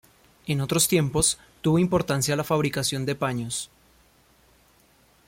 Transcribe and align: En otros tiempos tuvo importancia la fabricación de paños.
En 0.47 0.61
otros 0.61 0.87
tiempos 0.87 1.37
tuvo 1.61 1.77
importancia 1.77 2.35
la 2.35 2.43
fabricación 2.43 3.05
de 3.05 3.13
paños. 3.13 3.69